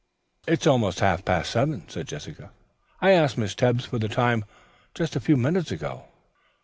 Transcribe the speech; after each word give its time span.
"It's 0.47 0.65
almost 0.65 0.99
half 1.01 1.23
past 1.23 1.51
seven," 1.51 1.87
said 1.87 2.07
Jessica. 2.07 2.49
"I 3.01 3.11
asked 3.11 3.37
Miss 3.37 3.53
Tebbs 3.53 3.85
for 3.85 3.99
the 3.99 4.07
time 4.09 4.45
just 4.95 5.15
a 5.15 5.19
few 5.19 5.37
minutes 5.37 5.69
ago." 5.71 6.05